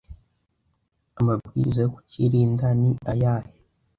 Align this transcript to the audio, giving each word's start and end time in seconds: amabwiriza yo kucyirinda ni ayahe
amabwiriza 1.19 1.79
yo 1.83 1.91
kucyirinda 1.95 2.65
ni 2.81 2.91
ayahe 3.11 3.53